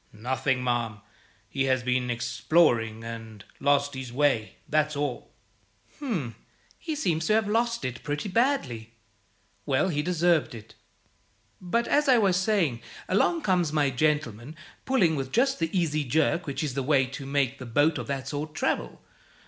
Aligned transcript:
"Nothing, 0.11 0.63
ma'am. 0.63 1.01
He 1.47 1.65
has 1.65 1.83
been 1.83 2.09
exploring, 2.09 3.03
and 3.03 3.45
lost 3.59 3.93
his 3.93 4.11
way; 4.11 4.55
that's 4.67 4.95
all." 4.95 5.31
"H'm! 5.97 6.33
he 6.79 6.95
seems 6.95 7.27
to 7.27 7.33
have 7.33 7.47
lost 7.47 7.85
it 7.85 8.01
pretty 8.01 8.27
badly. 8.27 8.93
Well, 9.63 9.89
he 9.89 10.01
deserved 10.01 10.55
it. 10.55 10.73
But, 11.61 11.87
as 11.87 12.09
I 12.09 12.17
was 12.17 12.35
saying, 12.35 12.81
along 13.07 13.43
comes 13.43 13.71
my 13.71 13.91
gentleman, 13.91 14.55
pulling 14.85 15.15
with 15.15 15.31
just 15.31 15.59
the 15.59 15.69
easy 15.71 16.03
jerk 16.03 16.47
which 16.47 16.63
is 16.63 16.73
the 16.73 16.81
way 16.81 17.05
to 17.05 17.27
make 17.27 17.61
a 17.61 17.65
boat 17.67 17.99
of 17.99 18.07
that 18.07 18.27
sort 18.27 18.55
travel. 18.55 19.03